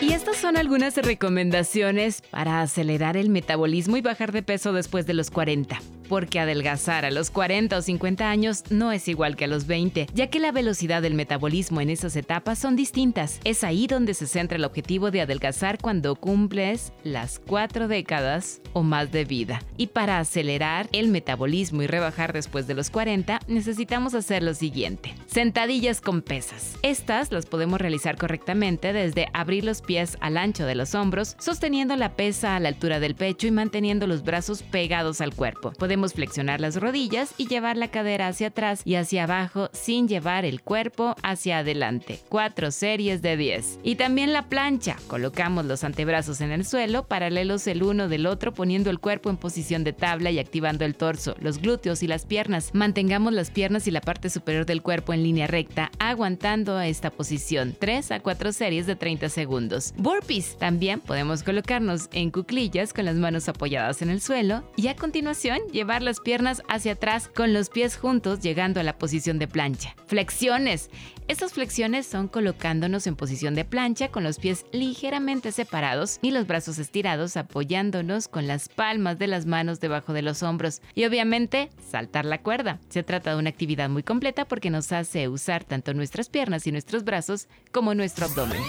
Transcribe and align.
Y 0.00 0.12
estas 0.12 0.36
son 0.36 0.56
algunas 0.56 0.96
recomendaciones 0.96 2.22
para 2.30 2.62
acelerar 2.62 3.16
el 3.16 3.30
metabolismo 3.30 3.96
y 3.96 4.00
bajar 4.00 4.32
de 4.32 4.42
peso 4.42 4.72
después 4.72 5.06
de 5.06 5.14
los 5.14 5.30
40 5.30 5.80
porque 6.08 6.40
adelgazar 6.40 7.04
a 7.04 7.10
los 7.10 7.30
40 7.30 7.76
o 7.76 7.82
50 7.82 8.28
años 8.28 8.64
no 8.70 8.92
es 8.92 9.08
igual 9.08 9.36
que 9.36 9.44
a 9.44 9.48
los 9.48 9.66
20, 9.66 10.06
ya 10.14 10.28
que 10.28 10.40
la 10.40 10.52
velocidad 10.52 11.02
del 11.02 11.14
metabolismo 11.14 11.80
en 11.80 11.90
esas 11.90 12.16
etapas 12.16 12.58
son 12.58 12.76
distintas. 12.76 13.40
Es 13.44 13.64
ahí 13.64 13.86
donde 13.86 14.14
se 14.14 14.26
centra 14.26 14.56
el 14.56 14.64
objetivo 14.64 15.10
de 15.10 15.20
adelgazar 15.20 15.78
cuando 15.78 16.16
cumples 16.16 16.92
las 17.04 17.38
cuatro 17.38 17.88
décadas 17.88 18.60
o 18.72 18.82
más 18.82 19.12
de 19.12 19.24
vida. 19.24 19.62
Y 19.76 19.88
para 19.88 20.18
acelerar 20.18 20.88
el 20.92 21.08
metabolismo 21.08 21.82
y 21.82 21.86
rebajar 21.86 22.32
después 22.32 22.66
de 22.66 22.74
los 22.74 22.90
40, 22.90 23.40
necesitamos 23.46 24.14
hacer 24.14 24.42
lo 24.42 24.54
siguiente. 24.54 25.14
Sentadillas 25.26 26.00
con 26.00 26.22
pesas. 26.22 26.76
Estas 26.82 27.32
las 27.32 27.46
podemos 27.46 27.80
realizar 27.80 28.16
correctamente 28.16 28.92
desde 28.92 29.28
abrir 29.32 29.64
los 29.64 29.82
pies 29.82 30.16
al 30.20 30.36
ancho 30.36 30.64
de 30.64 30.74
los 30.74 30.94
hombros, 30.94 31.36
sosteniendo 31.38 31.96
la 31.96 32.14
pesa 32.14 32.56
a 32.56 32.60
la 32.60 32.68
altura 32.68 33.00
del 33.00 33.14
pecho 33.14 33.46
y 33.46 33.50
manteniendo 33.50 34.06
los 34.06 34.22
brazos 34.22 34.62
pegados 34.62 35.20
al 35.20 35.34
cuerpo. 35.34 35.72
Podemos 35.72 35.97
flexionar 36.06 36.60
las 36.60 36.76
rodillas 36.76 37.34
y 37.36 37.46
llevar 37.46 37.76
la 37.76 37.90
cadera 37.90 38.28
hacia 38.28 38.48
atrás 38.48 38.82
y 38.84 38.94
hacia 38.94 39.24
abajo 39.24 39.70
sin 39.72 40.08
llevar 40.08 40.44
el 40.44 40.62
cuerpo 40.62 41.14
hacia 41.22 41.58
adelante. 41.58 42.20
Cuatro 42.28 42.70
series 42.70 43.22
de 43.22 43.36
10. 43.36 43.80
Y 43.82 43.96
también 43.96 44.32
la 44.32 44.48
plancha. 44.48 44.96
Colocamos 45.06 45.64
los 45.64 45.84
antebrazos 45.84 46.40
en 46.40 46.52
el 46.52 46.64
suelo, 46.64 47.04
paralelos 47.06 47.66
el 47.66 47.82
uno 47.82 48.08
del 48.08 48.26
otro, 48.26 48.52
poniendo 48.52 48.90
el 48.90 49.00
cuerpo 49.00 49.30
en 49.30 49.36
posición 49.36 49.84
de 49.84 49.92
tabla 49.92 50.30
y 50.30 50.38
activando 50.38 50.84
el 50.84 50.94
torso, 50.94 51.34
los 51.40 51.58
glúteos 51.58 52.02
y 52.02 52.06
las 52.06 52.26
piernas. 52.26 52.70
Mantengamos 52.72 53.32
las 53.32 53.50
piernas 53.50 53.86
y 53.86 53.90
la 53.90 54.00
parte 54.00 54.30
superior 54.30 54.66
del 54.66 54.82
cuerpo 54.82 55.12
en 55.12 55.22
línea 55.22 55.46
recta, 55.46 55.90
aguantando 55.98 56.76
a 56.76 56.86
esta 56.86 57.10
posición 57.10 57.74
3 57.78 58.12
a 58.12 58.20
4 58.20 58.52
series 58.52 58.86
de 58.86 58.96
30 58.96 59.28
segundos. 59.28 59.94
Burpees. 59.96 60.56
También 60.58 61.00
podemos 61.00 61.42
colocarnos 61.42 62.08
en 62.12 62.30
cuclillas 62.30 62.92
con 62.92 63.04
las 63.04 63.16
manos 63.16 63.48
apoyadas 63.48 64.02
en 64.02 64.10
el 64.10 64.20
suelo 64.20 64.62
y 64.76 64.88
a 64.88 64.96
continuación 64.96 65.58
llevar 65.72 65.87
las 65.96 66.20
piernas 66.20 66.62
hacia 66.68 66.92
atrás 66.92 67.30
con 67.34 67.54
los 67.54 67.70
pies 67.70 67.96
juntos 67.96 68.40
llegando 68.40 68.78
a 68.78 68.82
la 68.82 68.98
posición 68.98 69.38
de 69.38 69.48
plancha. 69.48 69.96
Flexiones. 70.06 70.90
Estas 71.28 71.52
flexiones 71.52 72.06
son 72.06 72.28
colocándonos 72.28 73.06
en 73.06 73.16
posición 73.16 73.54
de 73.54 73.64
plancha 73.64 74.08
con 74.08 74.22
los 74.22 74.38
pies 74.38 74.66
ligeramente 74.72 75.50
separados 75.50 76.18
y 76.22 76.30
los 76.30 76.46
brazos 76.46 76.78
estirados 76.78 77.36
apoyándonos 77.36 78.28
con 78.28 78.46
las 78.46 78.68
palmas 78.68 79.18
de 79.18 79.26
las 79.26 79.46
manos 79.46 79.80
debajo 79.80 80.12
de 80.12 80.22
los 80.22 80.42
hombros. 80.42 80.82
Y 80.94 81.04
obviamente 81.06 81.70
saltar 81.90 82.24
la 82.24 82.42
cuerda. 82.42 82.78
Se 82.88 83.02
trata 83.02 83.30
de 83.30 83.38
una 83.38 83.50
actividad 83.50 83.88
muy 83.88 84.02
completa 84.02 84.46
porque 84.46 84.70
nos 84.70 84.92
hace 84.92 85.28
usar 85.28 85.64
tanto 85.64 85.94
nuestras 85.94 86.28
piernas 86.28 86.66
y 86.66 86.72
nuestros 86.72 87.04
brazos 87.04 87.48
como 87.72 87.94
nuestro 87.94 88.26
abdomen. 88.26 88.62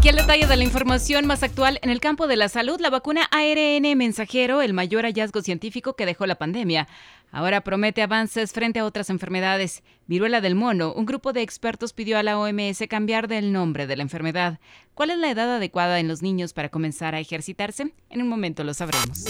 Aquí 0.00 0.08
el 0.08 0.16
detalle 0.16 0.46
de 0.46 0.56
la 0.56 0.64
información 0.64 1.26
más 1.26 1.42
actual 1.42 1.78
en 1.82 1.90
el 1.90 2.00
campo 2.00 2.26
de 2.26 2.36
la 2.36 2.48
salud, 2.48 2.80
la 2.80 2.88
vacuna 2.88 3.28
ARN 3.30 3.98
mensajero, 3.98 4.62
el 4.62 4.72
mayor 4.72 5.04
hallazgo 5.04 5.42
científico 5.42 5.94
que 5.94 6.06
dejó 6.06 6.24
la 6.24 6.36
pandemia. 6.36 6.88
Ahora 7.30 7.60
promete 7.60 8.00
avances 8.00 8.54
frente 8.54 8.78
a 8.78 8.86
otras 8.86 9.10
enfermedades. 9.10 9.82
Viruela 10.06 10.40
del 10.40 10.54
mono, 10.54 10.94
un 10.94 11.04
grupo 11.04 11.34
de 11.34 11.42
expertos 11.42 11.92
pidió 11.92 12.16
a 12.16 12.22
la 12.22 12.38
OMS 12.38 12.82
cambiar 12.88 13.28
del 13.28 13.52
nombre 13.52 13.86
de 13.86 13.96
la 13.96 14.02
enfermedad. 14.02 14.58
¿Cuál 14.94 15.10
es 15.10 15.18
la 15.18 15.30
edad 15.30 15.56
adecuada 15.56 16.00
en 16.00 16.08
los 16.08 16.22
niños 16.22 16.54
para 16.54 16.70
comenzar 16.70 17.14
a 17.14 17.20
ejercitarse? 17.20 17.92
En 18.08 18.22
un 18.22 18.28
momento 18.28 18.64
lo 18.64 18.72
sabremos. 18.72 19.26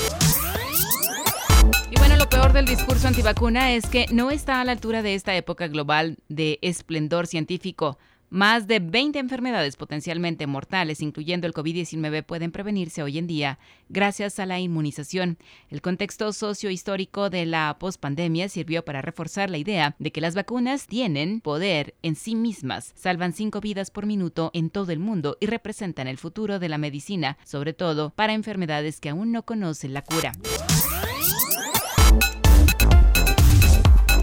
Y 1.90 1.98
bueno, 1.98 2.14
lo 2.14 2.28
peor 2.28 2.52
del 2.52 2.66
discurso 2.66 3.08
antivacuna 3.08 3.72
es 3.72 3.86
que 3.86 4.06
no 4.12 4.30
está 4.30 4.60
a 4.60 4.64
la 4.64 4.70
altura 4.70 5.02
de 5.02 5.16
esta 5.16 5.34
época 5.34 5.66
global 5.66 6.18
de 6.28 6.60
esplendor 6.62 7.26
científico. 7.26 7.98
Más 8.30 8.68
de 8.68 8.78
20 8.78 9.18
enfermedades 9.18 9.74
potencialmente 9.74 10.46
mortales, 10.46 11.02
incluyendo 11.02 11.48
el 11.48 11.52
COVID-19, 11.52 12.24
pueden 12.24 12.52
prevenirse 12.52 13.02
hoy 13.02 13.18
en 13.18 13.26
día 13.26 13.58
gracias 13.88 14.38
a 14.38 14.46
la 14.46 14.60
inmunización. 14.60 15.36
El 15.68 15.82
contexto 15.82 16.32
sociohistórico 16.32 17.28
de 17.28 17.44
la 17.44 17.76
pospandemia 17.80 18.48
sirvió 18.48 18.84
para 18.84 19.02
reforzar 19.02 19.50
la 19.50 19.58
idea 19.58 19.96
de 19.98 20.12
que 20.12 20.20
las 20.20 20.36
vacunas 20.36 20.86
tienen 20.86 21.40
poder 21.40 21.96
en 22.02 22.14
sí 22.14 22.36
mismas, 22.36 22.92
salvan 22.94 23.32
cinco 23.32 23.60
vidas 23.60 23.90
por 23.90 24.06
minuto 24.06 24.52
en 24.54 24.70
todo 24.70 24.92
el 24.92 25.00
mundo 25.00 25.36
y 25.40 25.46
representan 25.46 26.06
el 26.06 26.16
futuro 26.16 26.60
de 26.60 26.68
la 26.68 26.78
medicina, 26.78 27.36
sobre 27.44 27.72
todo 27.72 28.10
para 28.10 28.32
enfermedades 28.32 29.00
que 29.00 29.08
aún 29.08 29.32
no 29.32 29.42
conocen 29.44 29.92
la 29.92 30.02
cura. 30.02 30.30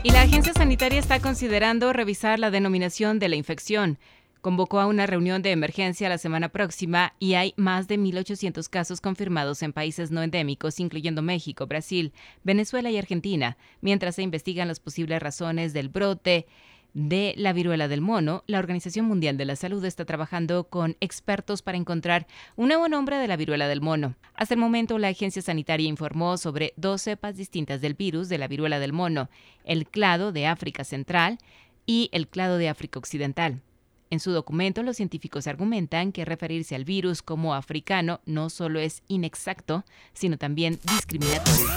Y 0.07 0.11
la 0.11 0.21
agencia 0.21 0.53
sanitaria 0.53 0.99
está 0.99 1.19
considerando 1.19 1.91
revisar 1.91 2.39
la 2.39 2.49
denominación 2.49 3.19
de 3.19 3.27
la 3.27 3.35
infección. 3.35 3.99
Convocó 4.39 4.79
a 4.79 4.87
una 4.87 5.05
reunión 5.05 5.41
de 5.41 5.51
emergencia 5.51 6.07
la 6.07 6.17
semana 6.17 6.47
próxima 6.47 7.13
y 7.19 7.33
hay 7.33 7.53
más 7.57 7.89
de 7.89 7.99
1.800 7.99 8.69
casos 8.69 9.01
confirmados 9.01 9.61
en 9.63 9.73
países 9.73 10.09
no 10.09 10.23
endémicos, 10.23 10.79
incluyendo 10.79 11.21
México, 11.21 11.67
Brasil, 11.67 12.13
Venezuela 12.45 12.89
y 12.89 12.97
Argentina, 12.97 13.57
mientras 13.81 14.15
se 14.15 14.21
investigan 14.21 14.69
las 14.69 14.79
posibles 14.79 15.21
razones 15.21 15.73
del 15.73 15.89
brote 15.89 16.47
de 16.93 17.33
la 17.37 17.53
viruela 17.53 17.87
del 17.87 18.01
mono, 18.01 18.43
la 18.47 18.59
Organización 18.59 19.05
Mundial 19.05 19.37
de 19.37 19.45
la 19.45 19.55
Salud 19.55 19.83
está 19.85 20.05
trabajando 20.05 20.65
con 20.65 20.97
expertos 20.99 21.61
para 21.61 21.77
encontrar 21.77 22.27
un 22.55 22.69
nuevo 22.69 22.87
nombre 22.87 23.17
de 23.17 23.27
la 23.27 23.35
viruela 23.35 23.67
del 23.67 23.81
mono. 23.81 24.15
Hasta 24.33 24.53
el 24.55 24.59
momento, 24.59 24.97
la 24.97 25.09
agencia 25.09 25.41
sanitaria 25.41 25.87
informó 25.87 26.37
sobre 26.37 26.73
dos 26.75 27.01
cepas 27.03 27.37
distintas 27.37 27.81
del 27.81 27.93
virus 27.93 28.29
de 28.29 28.37
la 28.37 28.47
viruela 28.47 28.79
del 28.79 28.93
mono, 28.93 29.29
el 29.63 29.87
clado 29.87 30.31
de 30.31 30.47
África 30.47 30.83
Central 30.83 31.37
y 31.85 32.09
el 32.11 32.27
clado 32.27 32.57
de 32.57 32.69
África 32.69 32.99
Occidental. 32.99 33.61
En 34.09 34.19
su 34.19 34.31
documento, 34.31 34.83
los 34.83 34.97
científicos 34.97 35.47
argumentan 35.47 36.11
que 36.11 36.25
referirse 36.25 36.75
al 36.75 36.85
virus 36.85 37.21
como 37.21 37.53
africano 37.53 38.21
no 38.25 38.49
solo 38.49 38.79
es 38.79 39.03
inexacto, 39.07 39.83
sino 40.13 40.37
también 40.37 40.79
discriminatorio 40.83 41.67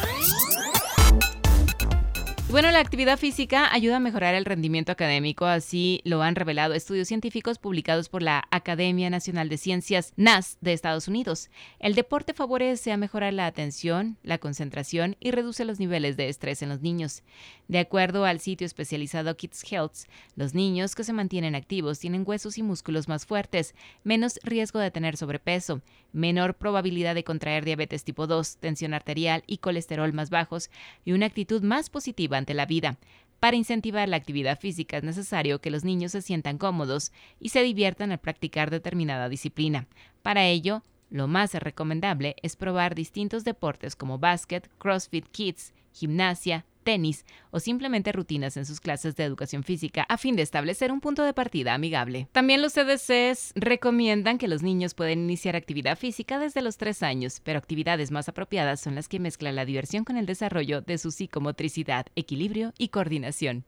bueno, 2.50 2.72
la 2.72 2.80
actividad 2.80 3.16
física 3.16 3.72
ayuda 3.72 3.98
a 3.98 4.00
mejorar 4.00 4.34
el 4.34 4.44
rendimiento 4.44 4.90
académico, 4.90 5.46
así 5.46 6.00
lo 6.04 6.20
han 6.22 6.34
revelado 6.34 6.74
estudios 6.74 7.06
científicos 7.06 7.58
publicados 7.58 8.08
por 8.08 8.22
la 8.22 8.42
Academia 8.50 9.08
Nacional 9.08 9.48
de 9.48 9.56
Ciencias 9.56 10.12
NAS 10.16 10.58
de 10.60 10.72
Estados 10.72 11.06
Unidos. 11.06 11.48
El 11.78 11.94
deporte 11.94 12.34
favorece 12.34 12.90
a 12.90 12.96
mejorar 12.96 13.34
la 13.34 13.46
atención, 13.46 14.16
la 14.24 14.38
concentración 14.38 15.16
y 15.20 15.30
reduce 15.30 15.64
los 15.64 15.78
niveles 15.78 16.16
de 16.16 16.28
estrés 16.28 16.60
en 16.62 16.70
los 16.70 16.80
niños. 16.80 17.22
De 17.68 17.78
acuerdo 17.78 18.24
al 18.24 18.40
sitio 18.40 18.66
especializado 18.66 19.36
Kids 19.36 19.62
Health, 19.70 20.08
los 20.34 20.52
niños 20.52 20.96
que 20.96 21.04
se 21.04 21.12
mantienen 21.12 21.54
activos 21.54 22.00
tienen 22.00 22.24
huesos 22.26 22.58
y 22.58 22.64
músculos 22.64 23.06
más 23.06 23.26
fuertes, 23.26 23.76
menos 24.02 24.40
riesgo 24.42 24.80
de 24.80 24.90
tener 24.90 25.16
sobrepeso, 25.16 25.82
menor 26.12 26.54
probabilidad 26.54 27.15
de 27.15 27.25
contraer 27.25 27.65
diabetes 27.65 28.04
tipo 28.04 28.26
2, 28.26 28.59
tensión 28.59 28.94
arterial 28.94 29.43
y 29.47 29.59
colesterol 29.59 30.12
más 30.12 30.31
bajos 30.31 30.71
y 31.04 31.12
una 31.12 31.26
actitud 31.26 31.62
más 31.62 31.91
positiva 31.91 32.37
ante 32.37 32.54
la 32.54 32.66
vida. 32.66 32.98
Para 33.41 33.56
incentivar 33.56 34.09
la 34.09 34.16
actividad 34.16 34.60
física 34.60 34.98
es 34.98 35.03
necesario 35.03 35.60
que 35.60 35.71
los 35.71 35.82
niños 35.82 36.12
se 36.12 36.21
sientan 36.22 36.59
cómodos 36.59 37.10
y 37.38 37.48
se 37.48 37.62
diviertan 37.62 38.12
al 38.12 38.19
practicar 38.19 38.71
determinada 38.71 39.28
disciplina. 39.31 39.87
Para 40.22 40.47
ello, 40.47 40.82
lo 41.09 41.26
más 41.26 41.54
recomendable 41.54 42.37
es 42.42 42.56
probar 42.56 42.94
distintos 42.94 43.42
deportes 43.42 43.97
como 43.97 44.19
básquet, 44.19 44.71
CrossFit 44.78 45.27
Kids, 45.28 45.72
gimnasia, 45.92 46.66
tenis 46.80 47.24
o 47.50 47.60
simplemente 47.60 48.12
rutinas 48.12 48.56
en 48.56 48.66
sus 48.66 48.80
clases 48.80 49.16
de 49.16 49.24
educación 49.24 49.62
física 49.62 50.04
a 50.09 50.16
fin 50.16 50.36
de 50.36 50.42
establecer 50.42 50.92
un 50.92 51.00
punto 51.00 51.22
de 51.22 51.34
partida 51.34 51.74
amigable. 51.74 52.28
También 52.32 52.62
los 52.62 52.74
CDCs 52.74 53.53
recomiendan 53.54 54.38
que 54.38 54.48
los 54.48 54.62
niños 54.62 54.94
pueden 54.94 55.21
iniciar 55.21 55.56
actividad 55.56 55.97
física 55.97 56.38
desde 56.38 56.62
los 56.62 56.77
3 56.77 57.03
años, 57.03 57.41
pero 57.44 57.59
actividades 57.59 58.10
más 58.10 58.28
apropiadas 58.28 58.80
son 58.80 58.94
las 58.94 59.09
que 59.09 59.21
mezclan 59.21 59.56
la 59.56 59.65
diversión 59.65 60.04
con 60.04 60.16
el 60.16 60.27
desarrollo 60.27 60.80
de 60.80 60.98
su 60.98 61.10
psicomotricidad, 61.10 62.06
equilibrio 62.16 62.72
y 62.78 62.88
coordinación. 62.88 63.65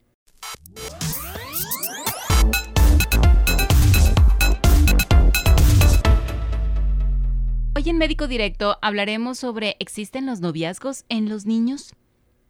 Hoy 7.75 7.89
en 7.89 7.99
Médico 7.99 8.29
Directo 8.29 8.79
hablaremos 8.83 9.39
sobre 9.39 9.77
¿existen 9.81 10.27
los 10.27 10.41
noviazgos 10.41 11.05
en 11.09 11.29
los 11.29 11.47
niños? 11.47 11.95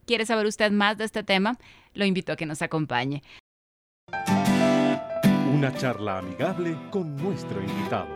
¿Quiere 0.07 0.27
saber 0.27 0.47
usted 0.47 0.73
más 0.73 0.99
de 0.99 1.05
este 1.05 1.23
tema? 1.23 1.57
Lo 1.95 2.05
invito 2.05 2.33
a 2.33 2.37
que 2.37 2.47
nos 2.47 2.61
acompañe. 2.61 3.23
Una 5.55 5.73
charla 5.77 6.19
amigable 6.19 6.77
con 6.91 7.15
nuestro 7.17 7.63
invitado. 7.63 8.09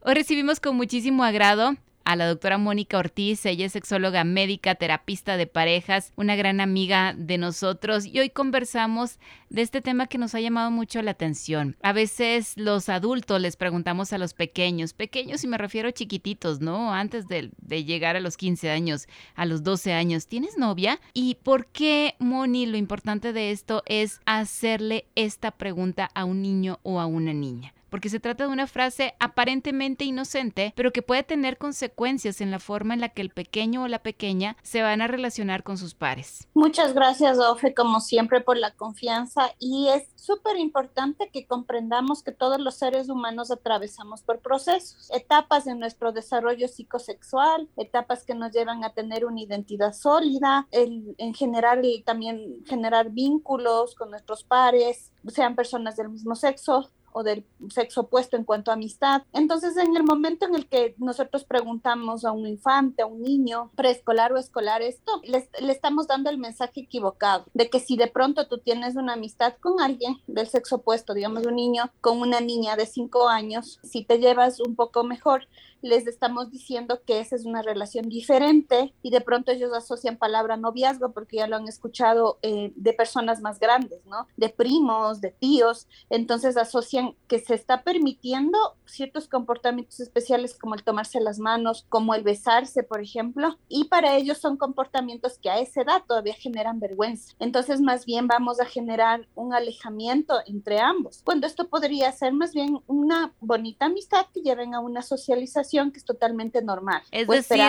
Hoy 0.00 0.14
recibimos 0.14 0.60
con 0.60 0.76
muchísimo 0.76 1.24
agrado 1.24 1.76
a 2.04 2.16
la 2.16 2.26
doctora 2.26 2.58
Mónica 2.58 2.98
Ortiz. 2.98 3.44
Ella 3.46 3.66
es 3.66 3.72
sexóloga 3.72 4.24
médica, 4.24 4.74
terapista 4.74 5.36
de 5.36 5.46
parejas, 5.46 6.12
una 6.16 6.36
gran 6.36 6.60
amiga 6.60 7.14
de 7.16 7.38
nosotros 7.38 8.06
y 8.06 8.18
hoy 8.18 8.30
conversamos 8.30 9.18
de 9.50 9.62
este 9.62 9.80
tema 9.80 10.06
que 10.06 10.18
nos 10.18 10.34
ha 10.34 10.40
llamado 10.40 10.70
mucho 10.70 11.02
la 11.02 11.12
atención. 11.12 11.76
A 11.82 11.92
veces 11.92 12.54
los 12.56 12.88
adultos 12.88 13.40
les 13.40 13.56
preguntamos 13.56 14.12
a 14.12 14.18
los 14.18 14.34
pequeños, 14.34 14.94
pequeños 14.94 15.44
y 15.44 15.46
me 15.46 15.58
refiero 15.58 15.88
a 15.88 15.92
chiquititos, 15.92 16.60
¿no? 16.60 16.92
Antes 16.92 17.28
de, 17.28 17.50
de 17.58 17.84
llegar 17.84 18.16
a 18.16 18.20
los 18.20 18.36
15 18.36 18.70
años, 18.70 19.06
a 19.34 19.46
los 19.46 19.62
12 19.62 19.92
años, 19.92 20.26
¿tienes 20.26 20.56
novia? 20.56 21.00
¿Y 21.12 21.36
por 21.36 21.66
qué, 21.66 22.14
Moni, 22.18 22.66
lo 22.66 22.76
importante 22.76 23.32
de 23.32 23.50
esto 23.50 23.82
es 23.86 24.20
hacerle 24.26 25.06
esta 25.14 25.50
pregunta 25.50 26.10
a 26.14 26.24
un 26.24 26.42
niño 26.42 26.80
o 26.82 27.00
a 27.00 27.06
una 27.06 27.32
niña? 27.32 27.74
Porque 27.92 28.08
se 28.08 28.20
trata 28.20 28.46
de 28.46 28.50
una 28.50 28.66
frase 28.66 29.14
aparentemente 29.20 30.06
inocente, 30.06 30.72
pero 30.74 30.92
que 30.92 31.02
puede 31.02 31.24
tener 31.24 31.58
consecuencias 31.58 32.40
en 32.40 32.50
la 32.50 32.58
forma 32.58 32.94
en 32.94 33.00
la 33.00 33.10
que 33.10 33.20
el 33.20 33.28
pequeño 33.28 33.82
o 33.82 33.88
la 33.88 34.02
pequeña 34.02 34.56
se 34.62 34.80
van 34.80 35.02
a 35.02 35.08
relacionar 35.08 35.62
con 35.62 35.76
sus 35.76 35.92
pares. 35.94 36.48
Muchas 36.54 36.94
gracias, 36.94 37.38
Ofe, 37.38 37.74
como 37.74 38.00
siempre, 38.00 38.40
por 38.40 38.56
la 38.56 38.70
confianza 38.70 39.50
y 39.58 39.88
es 39.88 40.08
súper 40.16 40.56
importante 40.56 41.28
que 41.30 41.46
comprendamos 41.46 42.22
que 42.22 42.32
todos 42.32 42.58
los 42.58 42.76
seres 42.76 43.10
humanos 43.10 43.50
atravesamos 43.50 44.22
por 44.22 44.40
procesos, 44.40 45.10
etapas 45.12 45.66
de 45.66 45.74
nuestro 45.74 46.12
desarrollo 46.12 46.68
psicosexual, 46.68 47.68
etapas 47.76 48.24
que 48.24 48.34
nos 48.34 48.52
llevan 48.52 48.84
a 48.84 48.94
tener 48.94 49.26
una 49.26 49.42
identidad 49.42 49.92
sólida, 49.92 50.66
el, 50.70 51.14
en 51.18 51.34
general 51.34 51.82
también 52.06 52.64
generar 52.64 53.10
vínculos 53.10 53.94
con 53.94 54.10
nuestros 54.10 54.44
pares, 54.44 55.12
sean 55.28 55.54
personas 55.54 55.96
del 55.96 56.08
mismo 56.08 56.34
sexo, 56.34 56.90
o 57.12 57.22
del 57.22 57.44
sexo 57.70 58.02
opuesto 58.02 58.36
en 58.36 58.44
cuanto 58.44 58.70
a 58.70 58.74
amistad. 58.74 59.22
Entonces, 59.32 59.76
en 59.76 59.96
el 59.96 60.04
momento 60.04 60.46
en 60.46 60.54
el 60.54 60.66
que 60.68 60.94
nosotros 60.98 61.44
preguntamos 61.44 62.24
a 62.24 62.32
un 62.32 62.46
infante, 62.46 63.02
a 63.02 63.06
un 63.06 63.22
niño 63.22 63.70
preescolar 63.74 64.32
o 64.32 64.38
escolar 64.38 64.82
esto, 64.82 65.20
le, 65.24 65.48
estamos 65.70 66.06
dando 66.06 66.30
el 66.30 66.38
mensaje 66.38 66.80
equivocado 66.80 67.46
de 67.54 67.70
que 67.70 67.80
si 67.80 67.96
de 67.96 68.06
pronto 68.06 68.48
tú 68.48 68.58
tienes 68.58 68.96
una 68.96 69.14
amistad 69.14 69.54
con 69.60 69.80
alguien 69.80 70.18
del 70.26 70.48
sexo 70.48 70.76
opuesto, 70.76 71.14
digamos 71.14 71.46
un 71.46 71.56
niño 71.56 71.90
con 72.00 72.20
una 72.20 72.40
niña 72.40 72.76
de 72.76 72.86
cinco 72.86 73.28
años, 73.28 73.78
si 73.82 74.04
te 74.04 74.18
llevas 74.18 74.60
un 74.60 74.76
poco 74.76 75.04
mejor, 75.04 75.46
les 75.82 76.06
estamos 76.06 76.50
diciendo 76.50 77.02
que 77.04 77.20
esa 77.20 77.36
es 77.36 77.44
una 77.44 77.60
relación 77.60 78.08
diferente 78.08 78.94
y 79.02 79.10
de 79.10 79.20
pronto 79.20 79.52
ellos 79.52 79.72
asocian 79.74 80.16
palabra 80.16 80.56
noviazgo 80.56 81.12
porque 81.12 81.38
ya 81.38 81.48
lo 81.48 81.56
han 81.56 81.68
escuchado 81.68 82.38
eh, 82.42 82.72
de 82.76 82.92
personas 82.92 83.40
más 83.40 83.58
grandes, 83.58 84.04
¿no? 84.06 84.26
De 84.36 84.48
primos, 84.48 85.20
de 85.20 85.30
tíos, 85.30 85.88
entonces 86.08 86.56
asocian 86.56 87.16
que 87.26 87.40
se 87.40 87.54
está 87.54 87.82
permitiendo 87.82 88.76
ciertos 88.86 89.28
comportamientos 89.28 90.00
especiales 90.00 90.56
como 90.56 90.74
el 90.74 90.84
tomarse 90.84 91.20
las 91.20 91.38
manos, 91.38 91.84
como 91.88 92.14
el 92.14 92.22
besarse, 92.22 92.82
por 92.82 93.00
ejemplo, 93.00 93.58
y 93.68 93.84
para 93.84 94.16
ellos 94.16 94.38
son 94.38 94.56
comportamientos 94.56 95.38
que 95.38 95.50
a 95.50 95.58
esa 95.58 95.82
edad 95.82 96.02
todavía 96.06 96.34
generan 96.34 96.78
vergüenza. 96.78 97.34
Entonces 97.40 97.80
más 97.80 98.06
bien 98.06 98.28
vamos 98.28 98.60
a 98.60 98.66
generar 98.66 99.26
un 99.34 99.52
alejamiento 99.52 100.34
entre 100.46 100.78
ambos, 100.78 101.22
cuando 101.24 101.46
esto 101.46 101.68
podría 101.68 102.12
ser 102.12 102.32
más 102.32 102.54
bien 102.54 102.80
una 102.86 103.34
bonita 103.40 103.86
amistad 103.86 104.26
que 104.32 104.42
lleven 104.42 104.74
a 104.74 104.80
una 104.80 105.02
socialización 105.02 105.71
que 105.72 105.98
es 105.98 106.04
totalmente 106.04 106.62
normal. 106.62 107.02
Es 107.10 107.26
decir, 107.26 107.60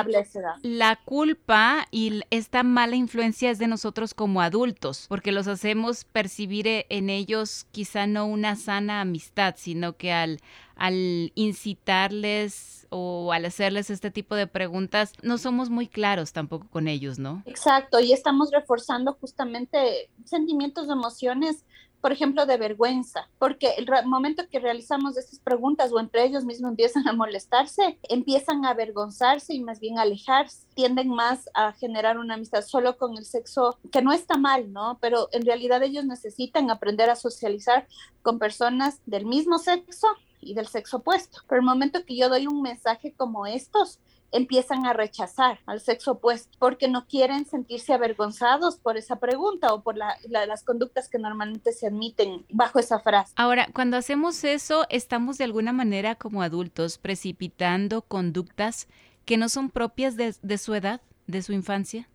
la 0.62 0.96
culpa 0.98 1.88
y 1.92 2.22
esta 2.30 2.64
mala 2.64 2.96
influencia 2.96 3.50
es 3.50 3.60
de 3.60 3.68
nosotros 3.68 4.14
como 4.14 4.42
adultos, 4.42 5.06
porque 5.08 5.32
los 5.32 5.48
hacemos 5.48 6.04
percibir 6.04 6.68
e, 6.68 6.86
en 6.90 7.10
ellos 7.10 7.66
quizá 7.72 8.06
no 8.06 8.26
una 8.26 8.56
sana 8.56 9.02
amistad, 9.02 9.56
sino 9.58 9.96
que 9.96 10.12
al, 10.12 10.40
al 10.76 11.32
incitarles 11.36 12.88
o 12.90 13.32
al 13.32 13.46
hacerles 13.46 13.90
este 13.90 14.12
tipo 14.12 14.36
de 14.36 14.48
preguntas, 14.48 15.14
no 15.24 15.38
somos 15.38 15.70
muy 15.70 15.88
claros 15.88 16.34
tampoco 16.34 16.68
con 16.70 16.88
ellos, 16.88 17.20
¿no? 17.20 17.42
Exacto, 17.46 18.00
y 18.00 18.12
estamos 18.12 18.52
reforzando 18.52 19.14
justamente 19.14 20.10
sentimientos, 20.26 20.90
emociones 20.90 21.64
por 22.04 22.12
ejemplo, 22.12 22.46
de 22.46 22.58
vergüenza, 22.58 23.30
porque 23.40 23.76
el 23.78 23.88
momento 24.08 24.44
que 24.50 24.60
realizamos 24.60 25.16
estas 25.16 25.40
preguntas 25.40 25.90
o 25.94 26.02
entre 26.02 26.26
ellos 26.26 26.44
mismos 26.44 26.72
empiezan 26.72 27.08
a 27.08 27.14
molestarse, 27.14 27.98
empiezan 28.10 28.66
a 28.66 28.72
avergonzarse 28.72 29.54
y 29.54 29.62
más 29.62 29.80
bien 29.80 29.98
a 29.98 30.02
alejarse, 30.02 30.68
tienden 30.74 31.08
más 31.08 31.50
a 31.54 31.72
generar 31.72 32.20
una 32.20 32.34
amistad 32.34 32.62
solo 32.62 32.98
con 32.98 33.18
el 33.18 33.24
sexo, 33.24 33.80
que 33.90 34.02
no 34.02 34.12
está 34.12 34.36
mal, 34.36 34.74
¿no? 34.74 34.98
Pero 35.00 35.30
en 35.32 35.46
realidad 35.46 35.82
ellos 35.82 36.04
necesitan 36.04 36.70
aprender 36.70 37.10
a 37.10 37.16
socializar 37.16 37.88
con 38.22 38.38
personas 38.38 39.00
del 39.06 39.26
mismo 39.26 39.58
sexo 39.58 40.08
y 40.42 40.56
del 40.56 40.68
sexo 40.68 40.98
opuesto. 40.98 41.40
Pero 41.48 41.62
el 41.62 41.66
momento 41.66 42.04
que 42.04 42.18
yo 42.18 42.28
doy 42.28 42.48
un 42.48 42.62
mensaje 42.62 43.14
como 43.14 43.48
estos, 43.48 44.02
empiezan 44.34 44.86
a 44.86 44.94
rechazar 44.94 45.60
al 45.66 45.80
sexo 45.80 46.14
opuesto 46.14 46.58
porque 46.60 46.90
no 46.90 47.08
quieren 47.08 47.46
sentirse 47.46 47.94
avergonzados 47.94 48.78
por 48.78 48.98
esa 48.98 49.20
pregunta 49.20 49.74
o 49.74 49.82
por 49.82 49.96
las 49.96 50.64
conductas 50.64 51.08
que 51.08 51.20
normalmente 51.20 51.72
se 51.72 51.88
admiten 51.88 52.46
bajo 52.50 52.80
esa 52.80 53.00
frase. 53.00 53.34
Ahora, 53.38 53.68
cuando 53.74 53.96
hacemos 53.96 54.44
eso, 54.44 54.86
estamos 54.90 55.38
de 55.38 55.46
alguna 55.46 55.72
manera 55.72 56.16
como 56.16 56.42
adultos 56.42 56.98
precipitando 56.98 58.02
conductas 58.02 58.88
que 59.26 59.38
no 59.38 59.48
son 59.48 59.70
propias 59.70 60.18
de, 60.18 60.36
de 60.42 60.58
su 60.58 60.74
edad, 60.74 61.02
de 61.28 61.42
su 61.42 61.54
infancia. 61.54 62.10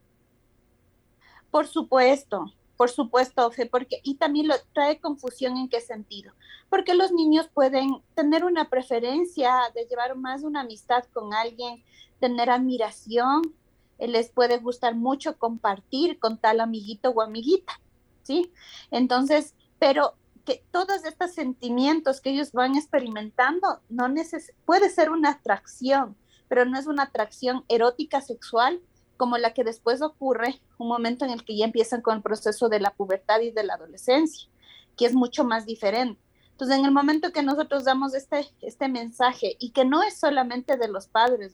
Por 1.51 1.67
supuesto, 1.67 2.53
por 2.79 2.91
supuesto, 2.91 3.51
Fe, 3.51 3.67
porque 3.67 4.01
y 4.05 4.15
también 4.15 4.47
lo 4.47 4.55
trae 4.73 5.01
confusión 5.01 5.57
en 5.57 5.69
qué 5.69 5.81
sentido, 5.81 6.33
porque 6.71 6.95
los 6.95 7.11
niños 7.11 7.49
pueden 7.53 7.91
tener 8.15 8.45
una 8.45 8.71
preferencia 8.71 9.53
de 9.75 9.85
llevar 9.87 10.17
más 10.17 10.45
una 10.45 10.61
amistad 10.61 11.05
con 11.13 11.35
alguien, 11.35 11.83
tener 12.21 12.49
admiración, 12.49 13.53
eh, 13.99 14.07
les 14.07 14.31
puede 14.31 14.59
gustar 14.59 14.95
mucho 14.95 15.37
compartir 15.39 16.21
con 16.21 16.39
tal 16.39 16.61
amiguito 16.61 17.11
o 17.11 17.21
amiguita, 17.21 17.81
¿sí? 18.23 18.53
Entonces, 18.93 19.57
pero 19.81 20.15
que 20.45 20.65
todos 20.71 21.05
estos 21.05 21.33
sentimientos 21.33 22.21
que 22.21 22.31
ellos 22.31 22.53
van 22.53 22.77
experimentando 22.77 23.81
no 23.89 24.09
neces 24.09 24.53
puede 24.65 24.89
ser 24.89 25.11
una 25.11 25.31
atracción, 25.31 26.17
pero 26.47 26.65
no 26.65 26.79
es 26.79 26.87
una 26.87 27.03
atracción 27.03 27.65
erótica 27.67 28.21
sexual, 28.21 28.81
como 29.19 29.37
la 29.37 29.53
que 29.53 29.65
después 29.65 30.01
ocurre, 30.01 30.63
un 30.79 30.89
momento 30.89 31.27
en 31.27 31.33
el 31.33 31.45
que 31.45 31.57
ya 31.57 31.67
empiezan 31.67 32.01
con 32.01 32.17
el 32.17 32.23
proceso 32.23 32.71
de 32.71 32.81
la 32.81 32.95
pubertad 32.95 33.41
y 33.41 33.51
de 33.51 33.65
la 33.65 33.75
adolescencia, 33.75 34.49
que 34.97 35.05
es 35.05 35.15
mucho 35.15 35.45
más 35.45 35.67
diferente. 35.67 36.19
Entonces, 36.53 36.79
en 36.79 36.87
el 36.87 36.91
momento 36.91 37.31
que 37.31 37.43
nosotros 37.43 37.85
damos 37.85 38.15
este, 38.15 38.49
este 38.63 38.89
mensaje, 38.89 39.57
y 39.61 39.71
que 39.71 39.85
no 39.85 40.03
es 40.03 40.19
solamente 40.19 40.77
de 40.77 40.89
los 40.89 41.07
padres, 41.07 41.53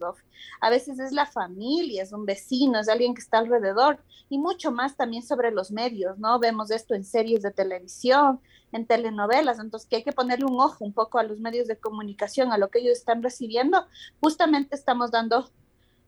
a 0.61 0.71
veces 0.71 0.99
es 0.99 1.13
la 1.13 1.27
familia, 1.27 2.03
es 2.03 2.13
un 2.13 2.25
vecino, 2.25 2.79
es 2.79 2.89
alguien 2.89 3.15
que 3.15 3.21
está 3.21 3.39
alrededor, 3.39 3.99
y 4.31 4.39
mucho 4.39 4.73
más 4.73 4.97
también 4.97 5.23
sobre 5.23 5.51
los 5.51 5.71
medios, 5.71 6.19
¿no? 6.19 6.39
Vemos 6.39 6.71
esto 6.71 6.95
en 6.95 7.05
series 7.05 7.43
de 7.43 7.51
televisión, 7.51 8.41
en 8.73 8.87
telenovelas, 8.87 9.59
entonces 9.59 9.89
que 9.89 9.97
hay 9.97 10.05
que 10.05 10.13
ponerle 10.13 10.47
un 10.47 10.61
ojo 10.61 10.85
un 10.85 10.93
poco 10.93 11.19
a 11.19 11.23
los 11.23 11.39
medios 11.39 11.69
de 11.69 11.77
comunicación, 11.77 12.53
a 12.53 12.59
lo 12.59 12.71
que 12.71 12.81
ellos 12.81 12.99
están 12.99 13.23
recibiendo, 13.23 13.87
justamente 14.21 14.75
estamos 14.75 15.11
dando 15.11 15.51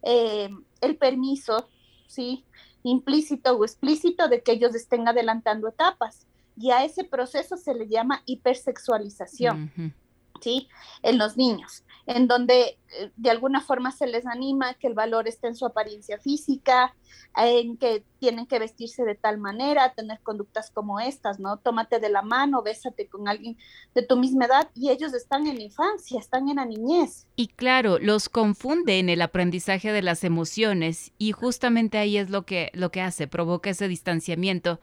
eh, 0.03 0.49
el 0.81 0.97
permiso, 0.97 1.69
¿sí? 2.07 2.45
Implícito 2.83 3.57
o 3.57 3.65
explícito 3.65 4.29
de 4.29 4.43
que 4.43 4.53
ellos 4.53 4.75
estén 4.75 5.09
adelantando 5.09 5.69
etapas. 5.69 6.27
Y 6.57 6.71
a 6.71 6.85
ese 6.85 7.05
proceso 7.05 7.57
se 7.57 7.75
le 7.75 7.89
llama 7.89 8.23
hipersexualización, 8.25 9.95
¿sí? 10.41 10.69
En 11.03 11.19
los 11.19 11.37
niños 11.37 11.85
en 12.07 12.29
donde 12.29 12.79
eh, 12.99 13.11
de 13.17 13.31
alguna 13.31 13.61
forma 13.61 13.91
se 13.91 14.07
les 14.07 14.27
anima 14.27 14.75
que 14.75 14.87
el 14.87 14.95
valor 14.95 15.27
esté 15.27 15.49
en 15.49 15.57
su 15.57 15.67
apariencia 15.67 16.19
física, 16.19 16.95
en 17.37 17.77
que 17.77 18.03
tienen 18.19 18.47
que 18.47 18.59
vestirse 18.59 19.05
de 19.05 19.15
tal 19.15 19.39
manera, 19.39 19.93
tener 19.93 20.21
conductas 20.21 20.71
como 20.71 21.01
estas, 21.01 21.39
¿no? 21.39 21.59
Tómate 21.59 21.99
de 21.99 22.09
la 22.09 22.23
mano, 22.23 22.63
bésate 22.63 23.09
con 23.09 23.29
alguien 23.29 23.59
de 23.95 24.03
tu 24.03 24.17
misma 24.17 24.47
edad 24.47 24.71
y 24.75 24.91
ellos 24.91 25.13
están 25.13 25.47
en 25.47 25.57
la 25.57 25.63
infancia, 25.65 26.19
están 26.19 26.49
en 26.49 26.57
la 26.57 26.65
niñez. 26.65 27.27
Y 27.37 27.49
claro, 27.49 27.99
los 27.99 28.29
confunde 28.29 28.99
en 28.99 29.09
el 29.09 29.21
aprendizaje 29.21 29.93
de 29.93 30.03
las 30.03 30.25
emociones 30.25 31.13
y 31.19 31.33
justamente 31.33 31.99
ahí 31.99 32.17
es 32.17 32.31
lo 32.31 32.47
que, 32.47 32.71
lo 32.73 32.91
que 32.91 33.03
hace, 33.03 33.27
provoca 33.27 33.71
ese 33.71 33.89
distanciamiento. 33.89 34.81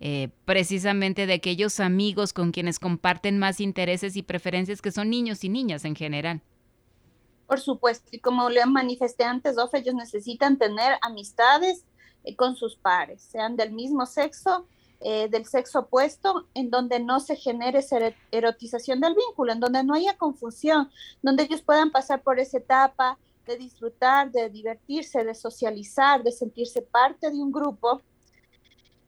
Eh, 0.00 0.28
precisamente 0.44 1.24
de 1.26 1.34
aquellos 1.34 1.78
amigos 1.78 2.32
con 2.32 2.50
quienes 2.50 2.80
comparten 2.80 3.38
más 3.38 3.60
intereses 3.60 4.16
y 4.16 4.22
preferencias 4.22 4.82
que 4.82 4.90
son 4.90 5.08
niños 5.08 5.44
y 5.44 5.48
niñas 5.48 5.84
en 5.84 5.94
general. 5.94 6.42
Por 7.46 7.60
supuesto, 7.60 8.08
y 8.10 8.20
como 8.20 8.48
le 8.48 8.64
manifesté 8.66 9.24
antes, 9.24 9.58
Ofe, 9.58 9.78
ellos 9.78 9.94
necesitan 9.94 10.56
tener 10.58 10.96
amistades 11.02 11.84
eh, 12.24 12.34
con 12.36 12.56
sus 12.56 12.76
pares, 12.76 13.22
sean 13.22 13.56
del 13.56 13.72
mismo 13.72 14.06
sexo, 14.06 14.66
eh, 15.00 15.28
del 15.28 15.44
sexo 15.44 15.80
opuesto, 15.80 16.46
en 16.54 16.70
donde 16.70 16.98
no 17.00 17.20
se 17.20 17.36
genere 17.36 17.80
esa 17.80 17.98
erotización 18.30 19.00
del 19.00 19.14
vínculo, 19.14 19.52
en 19.52 19.60
donde 19.60 19.84
no 19.84 19.92
haya 19.92 20.16
confusión, 20.16 20.90
donde 21.20 21.42
ellos 21.42 21.60
puedan 21.60 21.90
pasar 21.90 22.22
por 22.22 22.40
esa 22.40 22.56
etapa 22.56 23.18
de 23.44 23.58
disfrutar, 23.58 24.32
de 24.32 24.48
divertirse, 24.48 25.22
de 25.22 25.34
socializar, 25.34 26.22
de 26.22 26.32
sentirse 26.32 26.80
parte 26.80 27.30
de 27.30 27.36
un 27.36 27.52
grupo, 27.52 28.00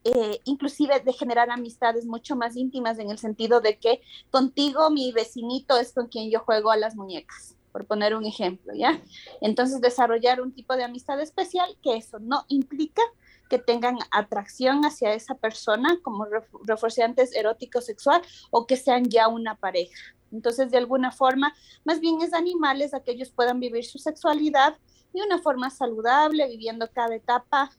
eh, 0.04 0.42
inclusive 0.44 1.00
de 1.00 1.12
generar 1.14 1.50
amistades 1.50 2.04
mucho 2.04 2.36
más 2.36 2.56
íntimas 2.56 2.98
en 2.98 3.10
el 3.10 3.18
sentido 3.18 3.62
de 3.62 3.78
que 3.78 4.02
contigo 4.30 4.90
mi 4.90 5.10
vecinito 5.12 5.78
es 5.78 5.94
con 5.94 6.08
quien 6.08 6.30
yo 6.30 6.40
juego 6.40 6.70
a 6.70 6.76
las 6.76 6.94
muñecas 6.94 7.55
por 7.76 7.84
poner 7.84 8.16
un 8.16 8.24
ejemplo, 8.24 8.72
¿ya? 8.74 9.02
Entonces, 9.42 9.82
desarrollar 9.82 10.40
un 10.40 10.50
tipo 10.50 10.74
de 10.76 10.84
amistad 10.84 11.20
especial 11.20 11.76
que 11.82 11.94
eso 11.94 12.18
no 12.18 12.46
implica 12.48 13.02
que 13.50 13.58
tengan 13.58 13.98
atracción 14.10 14.86
hacia 14.86 15.12
esa 15.12 15.34
persona 15.34 15.98
como 16.02 16.26
reforzantes 16.64 17.34
erótico 17.34 17.82
sexual 17.82 18.22
o 18.50 18.66
que 18.66 18.78
sean 18.78 19.04
ya 19.10 19.28
una 19.28 19.56
pareja. 19.56 19.94
Entonces, 20.32 20.70
de 20.70 20.78
alguna 20.78 21.12
forma, 21.12 21.54
más 21.84 22.00
bien 22.00 22.22
es 22.22 22.32
animales 22.32 22.94
a 22.94 23.00
que 23.00 23.10
ellos 23.10 23.28
puedan 23.28 23.60
vivir 23.60 23.84
su 23.84 23.98
sexualidad 23.98 24.78
de 25.12 25.20
una 25.20 25.38
forma 25.38 25.68
saludable, 25.68 26.48
viviendo 26.48 26.90
cada 26.90 27.14
etapa 27.14 27.70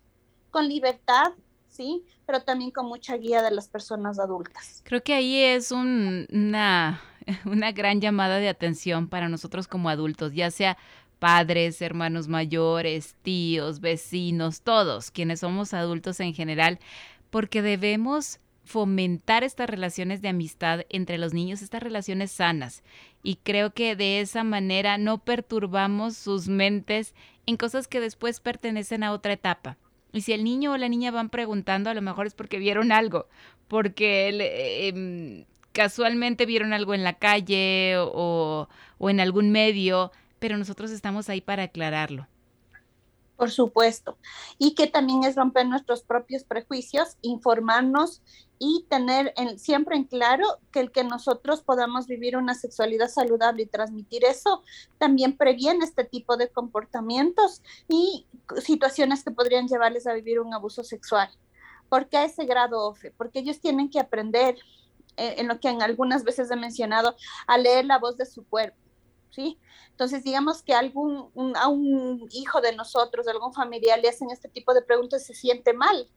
con 0.51 0.67
libertad, 0.67 1.31
¿sí? 1.69 2.05
Pero 2.27 2.43
también 2.43 2.69
con 2.69 2.85
mucha 2.85 3.17
guía 3.17 3.41
de 3.41 3.49
las 3.49 3.67
personas 3.67 4.19
adultas. 4.19 4.83
Creo 4.85 5.01
que 5.01 5.15
ahí 5.15 5.41
es 5.41 5.71
una, 5.71 7.01
una 7.45 7.71
gran 7.71 8.01
llamada 8.01 8.37
de 8.37 8.49
atención 8.49 9.07
para 9.07 9.29
nosotros 9.29 9.67
como 9.67 9.89
adultos, 9.89 10.33
ya 10.33 10.51
sea 10.51 10.77
padres, 11.19 11.81
hermanos 11.81 12.27
mayores, 12.27 13.15
tíos, 13.21 13.79
vecinos, 13.79 14.61
todos 14.61 15.11
quienes 15.11 15.39
somos 15.39 15.73
adultos 15.73 16.19
en 16.19 16.33
general, 16.33 16.79
porque 17.29 17.61
debemos 17.61 18.39
fomentar 18.63 19.43
estas 19.43 19.69
relaciones 19.69 20.21
de 20.21 20.27
amistad 20.27 20.81
entre 20.89 21.17
los 21.17 21.33
niños, 21.33 21.61
estas 21.61 21.81
relaciones 21.81 22.31
sanas. 22.31 22.83
Y 23.23 23.37
creo 23.37 23.73
que 23.73 23.95
de 23.95 24.19
esa 24.19 24.43
manera 24.43 24.97
no 24.97 25.19
perturbamos 25.19 26.17
sus 26.17 26.49
mentes 26.49 27.15
en 27.45 27.55
cosas 27.55 27.87
que 27.87 28.01
después 28.01 28.41
pertenecen 28.41 29.03
a 29.03 29.13
otra 29.13 29.33
etapa. 29.33 29.77
Y 30.11 30.21
si 30.21 30.33
el 30.33 30.43
niño 30.43 30.73
o 30.73 30.77
la 30.77 30.89
niña 30.89 31.11
van 31.11 31.29
preguntando, 31.29 31.89
a 31.89 31.93
lo 31.93 32.01
mejor 32.01 32.27
es 32.27 32.33
porque 32.33 32.59
vieron 32.59 32.91
algo, 32.91 33.27
porque 33.67 34.89
em, 34.89 35.45
casualmente 35.77 36.47
vieron 36.47 36.73
algo 36.73 36.95
en 36.95 37.03
la 37.03 37.19
calle 37.19 37.97
o, 37.99 38.67
en 38.99 39.19
algún 39.19 39.51
medio, 39.51 40.11
pero 40.39 40.57
nosotros 40.57 40.89
estamos 40.89 41.29
ahí 41.29 41.39
para 41.39 41.63
aclararlo. 41.63 42.27
Por 43.35 43.51
supuesto. 43.51 44.17
Y 44.57 44.73
que 44.73 44.87
también 44.87 45.23
es 45.23 45.35
romper 45.35 45.67
nuestros 45.67 46.01
propios 46.01 46.43
prejuicios, 46.43 47.17
informarnos 47.21 48.23
y 48.57 48.87
tener 48.89 49.35
siempre 49.57 49.95
en 49.95 50.05
claro 50.05 50.47
que 50.71 50.79
el 50.79 50.91
que 50.91 51.03
nosotros 51.03 51.61
podamos 51.61 52.07
vivir 52.07 52.37
una 52.37 52.55
sexualidad 52.55 53.07
saludable 53.07 53.61
y 53.61 53.67
transmitir 53.67 54.25
eso 54.25 54.63
también 54.97 55.37
previene 55.37 55.85
este 55.85 56.05
tipo 56.05 56.37
de 56.37 56.49
comportamientos 56.49 57.61
y 57.87 58.25
situaciones 58.63 59.23
que 59.23 59.29
podrían 59.29 59.67
llevarles 59.67 60.07
a 60.07 60.13
vivir 60.13 60.39
un 60.39 60.55
abuso 60.55 60.83
sexual. 60.83 61.29
¿Por 61.87 62.09
qué 62.09 62.17
a 62.17 62.25
ese 62.25 62.45
grado, 62.45 62.83
Ofe? 62.83 63.13
Porque 63.15 63.39
ellos 63.39 63.59
tienen 63.59 63.91
que 63.91 63.99
aprender, 63.99 64.57
en 65.17 65.47
lo 65.47 65.59
que 65.59 65.69
en 65.69 65.81
algunas 65.81 66.23
veces 66.23 66.49
he 66.51 66.55
mencionado, 66.55 67.15
a 67.47 67.57
leer 67.57 67.85
la 67.85 67.99
voz 67.99 68.17
de 68.17 68.25
su 68.25 68.45
cuerpo 68.45 68.77
¿sí? 69.37 69.59
Entonces, 69.91 70.23
digamos 70.23 70.61
que 70.61 70.73
algún, 70.73 71.31
a 71.55 71.67
un 71.67 72.27
hijo 72.31 72.61
de 72.61 72.75
nosotros, 72.75 73.27
algún 73.27 73.53
familiar 73.53 73.99
le 73.99 74.09
hacen 74.09 74.29
este 74.31 74.49
tipo 74.49 74.73
de 74.73 74.81
preguntas, 74.81 75.25
se 75.25 75.33
siente 75.33 75.73
mal, 75.73 76.07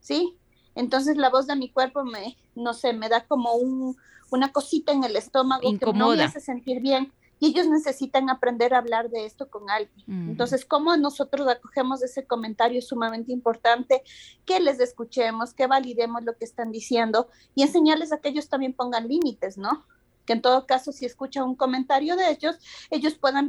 ¿sí? 0.00 0.36
Entonces 0.74 1.16
la 1.16 1.28
voz 1.28 1.46
de 1.46 1.56
mi 1.56 1.70
cuerpo 1.70 2.04
me, 2.04 2.36
no 2.54 2.72
sé, 2.72 2.92
me 2.92 3.08
da 3.08 3.26
como 3.26 3.54
un, 3.54 3.96
una 4.30 4.52
cosita 4.52 4.92
en 4.92 5.04
el 5.04 5.16
estómago 5.16 5.60
que 5.60 5.92
no 5.92 6.10
me 6.10 6.22
hace 6.22 6.40
sentir 6.40 6.80
bien. 6.80 7.12
Y 7.42 7.48
ellos 7.48 7.66
necesitan 7.66 8.30
aprender 8.30 8.72
a 8.72 8.78
hablar 8.78 9.10
de 9.10 9.26
esto 9.26 9.50
con 9.50 9.68
alguien. 9.68 10.30
Entonces, 10.30 10.64
¿cómo 10.64 10.96
nosotros 10.96 11.48
acogemos 11.48 12.00
ese 12.00 12.24
comentario 12.24 12.80
sumamente 12.80 13.32
importante? 13.32 14.04
Que 14.44 14.60
les 14.60 14.78
escuchemos, 14.78 15.52
que 15.52 15.66
validemos 15.66 16.22
lo 16.22 16.36
que 16.36 16.44
están 16.44 16.70
diciendo 16.70 17.26
y 17.56 17.62
enseñarles 17.62 18.12
a 18.12 18.18
que 18.18 18.28
ellos 18.28 18.48
también 18.48 18.74
pongan 18.74 19.08
límites, 19.08 19.58
¿no? 19.58 19.84
que 20.24 20.34
en 20.34 20.40
todo 20.40 20.68
caso 20.68 20.92
si 20.92 21.04
escucha 21.04 21.42
un 21.42 21.56
comentario 21.56 22.14
de 22.14 22.30
ellos, 22.30 22.60
ellos 22.90 23.14
puedan, 23.14 23.48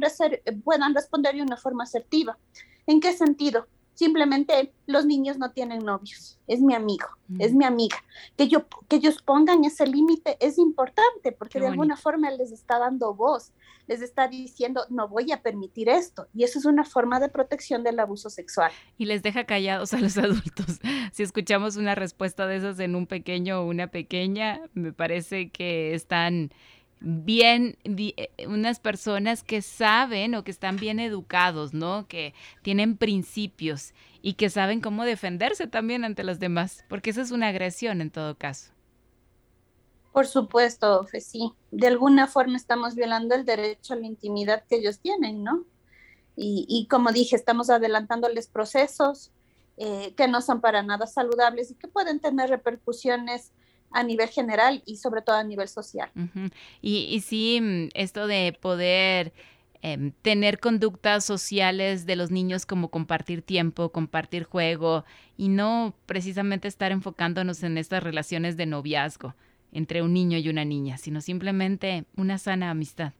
puedan 0.64 0.92
responder 0.92 1.36
de 1.36 1.42
una 1.42 1.56
forma 1.56 1.84
asertiva. 1.84 2.36
¿En 2.88 2.98
qué 2.98 3.12
sentido? 3.12 3.68
Simplemente 3.94 4.72
los 4.86 5.06
niños 5.06 5.38
no 5.38 5.52
tienen 5.52 5.84
novios, 5.84 6.36
es 6.48 6.60
mi 6.60 6.74
amigo, 6.74 7.06
es 7.38 7.52
mm. 7.52 7.56
mi 7.56 7.64
amiga. 7.64 7.96
Que, 8.36 8.48
yo, 8.48 8.66
que 8.88 8.96
ellos 8.96 9.22
pongan 9.22 9.64
ese 9.64 9.86
límite 9.86 10.36
es 10.40 10.58
importante 10.58 11.30
porque 11.30 11.60
de 11.60 11.68
alguna 11.68 11.96
forma 11.96 12.28
les 12.32 12.50
está 12.50 12.80
dando 12.80 13.14
voz, 13.14 13.52
les 13.86 14.02
está 14.02 14.28
diciendo, 14.28 14.84
no 14.90 15.08
voy 15.08 15.32
a 15.32 15.42
permitir 15.42 15.88
esto. 15.88 16.28
Y 16.34 16.44
eso 16.44 16.58
es 16.58 16.64
una 16.64 16.84
forma 16.84 17.20
de 17.20 17.28
protección 17.28 17.82
del 17.82 17.98
abuso 17.98 18.30
sexual. 18.30 18.72
Y 18.98 19.06
les 19.06 19.22
deja 19.22 19.44
callados 19.44 19.94
a 19.94 19.98
los 19.98 20.16
adultos. 20.18 20.80
Si 21.12 21.22
escuchamos 21.22 21.76
una 21.76 21.94
respuesta 21.94 22.46
de 22.46 22.56
esas 22.56 22.78
en 22.80 22.94
un 22.94 23.06
pequeño 23.06 23.60
o 23.60 23.66
una 23.66 23.88
pequeña, 23.88 24.60
me 24.74 24.92
parece 24.92 25.50
que 25.50 25.94
están 25.94 26.50
bien 27.00 27.76
eh, 27.84 28.28
unas 28.46 28.80
personas 28.80 29.42
que 29.42 29.60
saben 29.62 30.34
o 30.34 30.44
que 30.44 30.50
están 30.50 30.76
bien 30.76 30.98
educados, 30.98 31.74
¿no? 31.74 32.06
Que 32.08 32.34
tienen 32.62 32.96
principios 32.96 33.92
y 34.22 34.34
que 34.34 34.48
saben 34.48 34.80
cómo 34.80 35.04
defenderse 35.04 35.66
también 35.66 36.04
ante 36.04 36.24
los 36.24 36.38
demás, 36.38 36.84
porque 36.88 37.10
esa 37.10 37.20
es 37.20 37.30
una 37.30 37.48
agresión 37.48 38.00
en 38.00 38.10
todo 38.10 38.36
caso. 38.36 38.73
Por 40.14 40.28
supuesto, 40.28 41.08
sí. 41.18 41.54
De 41.72 41.88
alguna 41.88 42.28
forma 42.28 42.56
estamos 42.56 42.94
violando 42.94 43.34
el 43.34 43.44
derecho 43.44 43.94
a 43.94 43.96
la 43.96 44.06
intimidad 44.06 44.62
que 44.68 44.76
ellos 44.76 45.00
tienen, 45.00 45.42
¿no? 45.42 45.64
Y, 46.36 46.86
como 46.88 47.10
dije, 47.10 47.34
estamos 47.34 47.68
adelantándoles 47.68 48.46
procesos 48.46 49.32
eh, 49.76 50.14
que 50.16 50.28
no 50.28 50.40
son 50.40 50.60
para 50.60 50.84
nada 50.84 51.08
saludables 51.08 51.72
y 51.72 51.74
que 51.74 51.88
pueden 51.88 52.20
tener 52.20 52.48
repercusiones 52.48 53.50
a 53.90 54.04
nivel 54.04 54.28
general 54.28 54.84
y 54.86 54.98
sobre 54.98 55.20
todo 55.20 55.34
a 55.34 55.42
nivel 55.42 55.66
social. 55.66 56.12
y, 56.80 57.08
y, 57.10 57.20
sí, 57.20 57.60
mm, 57.60 57.88
esto 57.94 58.28
de 58.28 58.56
poder 58.60 59.32
em, 59.82 60.12
tener 60.22 60.60
conductas 60.60 61.24
sociales 61.24 62.06
de 62.06 62.14
los 62.14 62.30
niños 62.30 62.66
como 62.66 62.88
compartir 62.88 63.42
tiempo, 63.42 63.90
compartir 63.90 64.44
juego 64.44 65.04
y 65.36 65.48
no 65.48 65.92
precisamente 66.06 66.68
estar 66.68 66.92
enfocándonos 66.92 67.64
en 67.64 67.78
estas 67.78 68.04
relaciones 68.04 68.56
de 68.56 68.66
noviazgo 68.66 69.34
entre 69.74 70.00
un 70.00 70.14
niño 70.14 70.38
y 70.38 70.48
una 70.48 70.64
niña, 70.64 70.96
sino 70.96 71.20
simplemente 71.20 72.06
una 72.16 72.38
sana 72.38 72.70
amistad 72.70 73.12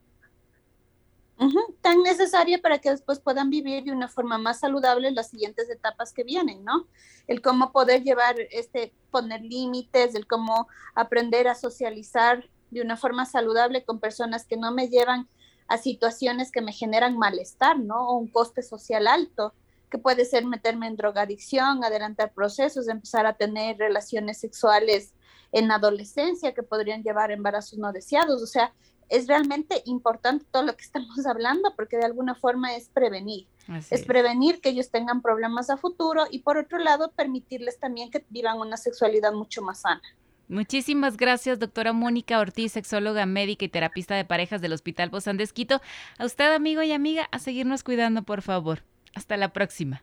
tan 1.81 2.03
necesaria 2.03 2.61
para 2.61 2.79
que 2.79 2.91
después 2.91 3.21
puedan 3.21 3.51
vivir 3.51 3.85
de 3.85 3.93
una 3.93 4.09
forma 4.09 4.39
más 4.39 4.61
saludable 4.61 5.11
las 5.11 5.31
siguientes 5.31 5.69
etapas 5.69 6.13
que 6.13 6.25
vienen, 6.25 6.65
¿no? 6.65 6.87
El 7.27 7.43
cómo 7.43 7.73
poder 7.73 8.03
llevar, 8.03 8.37
este, 8.51 8.93
poner 9.11 9.43
límites, 9.43 10.15
el 10.15 10.27
cómo 10.27 10.69
aprender 10.95 11.49
a 11.49 11.55
socializar 11.55 12.49
de 12.71 12.81
una 12.81 12.97
forma 12.97 13.27
saludable 13.27 13.85
con 13.85 14.01
personas 14.01 14.47
que 14.47 14.57
no 14.57 14.73
me 14.73 14.89
llevan 14.89 15.29
a 15.67 15.79
situaciones 15.79 16.51
que 16.51 16.63
me 16.63 16.73
generan 16.73 17.19
malestar, 17.19 17.79
¿no? 17.79 18.09
O 18.09 18.17
un 18.17 18.29
coste 18.29 18.63
social 18.63 19.07
alto, 19.07 19.55
que 19.91 19.99
puede 19.99 20.25
ser 20.25 20.45
meterme 20.45 20.87
en 20.87 20.97
drogadicción, 20.97 21.85
adelantar 21.85 22.33
procesos, 22.33 22.89
empezar 22.89 23.27
a 23.27 23.35
tener 23.35 23.79
relaciones 23.79 24.39
sexuales 24.39 25.13
en 25.55 25.71
adolescencia 25.71 26.53
que 26.53 26.65
podrían 26.65 27.03
llevar 27.03 27.31
embarazos 27.31 27.79
no 27.79 27.93
deseados. 27.93 28.43
O 28.43 28.47
sea, 28.47 28.75
es 29.09 29.29
realmente 29.29 29.83
importante 29.87 30.45
todo 30.51 30.65
lo 30.65 30.77
que 30.77 30.83
estamos 30.83 31.25
hablando 31.27 31.73
porque 31.77 31.97
de 31.97 32.05
alguna 32.05 32.35
forma 32.35 32.75
es 32.75 32.89
prevenir. 32.89 33.47
es 33.91 34.05
prevenir 34.05 34.61
que 34.61 34.71
ellos 34.71 34.91
tengan 34.91 35.23
problemas 35.23 35.71
a 35.71 35.77
futuro 35.77 36.25
y 36.31 36.41
por 36.41 36.59
otro 36.59 36.79
lado 36.79 37.13
permitirles 37.13 37.79
también 37.79 38.11
que 38.11 38.25
vivan 38.29 38.59
una 38.59 38.77
sexualidad 38.77 39.33
mucho 39.33 39.63
más 39.63 39.83
sana. 39.83 40.03
Muchísimas 40.49 41.17
gracias, 41.17 41.59
doctora 41.59 41.95
Mónica 41.95 42.39
Ortiz, 42.39 42.73
sexóloga 42.73 43.25
médica 43.25 43.65
y 43.65 43.71
terapista 43.71 44.15
de 44.15 44.27
parejas 44.27 44.61
del 44.61 44.75
Hospital 44.75 45.09
Bozán 45.09 45.39
de 45.39 45.45
Esquito. 45.45 45.81
A 46.19 46.27
usted, 46.27 46.53
amigo 46.53 46.83
y 46.83 46.93
amiga, 46.93 47.29
a 47.31 47.39
seguirnos 47.39 47.83
cuidando, 47.83 48.25
por 48.25 48.43
favor. 48.43 48.83
Hasta 49.15 49.39
la 49.39 49.53
próxima. 49.55 50.03